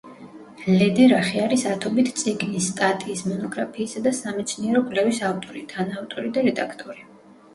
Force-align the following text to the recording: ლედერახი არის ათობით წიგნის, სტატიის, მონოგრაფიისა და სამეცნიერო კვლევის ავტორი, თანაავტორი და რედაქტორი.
ლედერახი 0.77 1.41
არის 1.41 1.65
ათობით 1.73 2.07
წიგნის, 2.21 2.69
სტატიის, 2.71 3.21
მონოგრაფიისა 3.33 4.03
და 4.07 4.13
სამეცნიერო 4.21 4.81
კვლევის 4.89 5.19
ავტორი, 5.29 5.63
თანაავტორი 5.75 6.33
და 6.39 6.45
რედაქტორი. 6.49 7.07